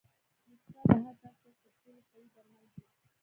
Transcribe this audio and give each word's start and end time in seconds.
موسکا 0.47 0.81
د 0.97 0.97
هر 1.03 1.15
ډاکټر 1.23 1.53
تر 1.63 1.71
ټولو 1.81 2.01
قوي 2.09 2.27
درمل 2.35 2.65
دي. 2.75 2.85